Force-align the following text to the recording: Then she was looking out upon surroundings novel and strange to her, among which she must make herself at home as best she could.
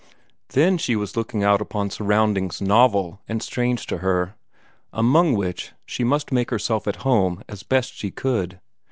Then 0.53 0.79
she 0.79 0.95
was 0.95 1.15
looking 1.15 1.43
out 1.43 1.61
upon 1.61 1.91
surroundings 1.91 2.59
novel 2.59 3.21
and 3.29 3.39
strange 3.43 3.85
to 3.85 3.99
her, 3.99 4.33
among 4.91 5.35
which 5.35 5.73
she 5.85 6.03
must 6.03 6.31
make 6.31 6.49
herself 6.49 6.87
at 6.87 7.03
home 7.05 7.43
as 7.47 7.61
best 7.61 7.93
she 7.95 8.09
could. 8.09 8.59